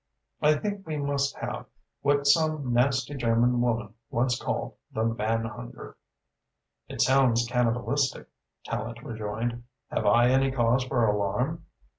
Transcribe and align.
I 0.41 0.55
think 0.55 0.87
we 0.87 0.97
must 0.97 1.35
have 1.37 1.67
what 2.01 2.25
some 2.25 2.73
nasty 2.73 3.13
German 3.13 3.61
woman 3.61 3.93
once 4.09 4.41
called 4.41 4.73
the 4.91 5.03
man 5.05 5.45
hunger." 5.45 5.95
"It 6.89 7.01
sounds 7.01 7.45
cannibalistic," 7.47 8.25
Tallente 8.65 9.03
rejoined. 9.03 9.63
"Have 9.91 10.07
I 10.07 10.29
any 10.29 10.49
cause 10.49 10.83
for 10.85 11.05
alarm?" 11.05 11.65